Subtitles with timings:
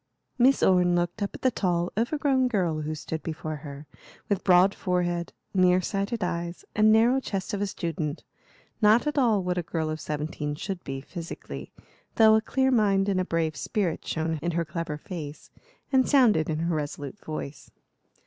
[0.39, 3.85] Miss Orne looked up at the tall, overgrown girl who stood before her,
[4.29, 8.23] with broad forehead, near sighted eyes, and narrow chest of a student;
[8.81, 11.71] not at all what a girl of seventeen should be, physically,
[12.15, 15.51] though a clear mind and a brave spirit shone in her clever face
[15.91, 17.69] and sounded in her resolute voice.